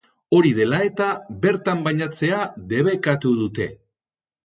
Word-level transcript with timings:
Hori 0.37 0.53
dela 0.59 0.79
eta, 0.85 1.09
bertan 1.45 1.85
bainatzea 1.89 2.43
debekatu 2.75 3.39
dute. 3.47 3.73